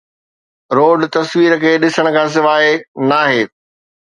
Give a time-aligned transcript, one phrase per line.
[0.77, 2.61] road تصوير کي ڏسڻ کان سواء
[3.13, 3.41] ناهي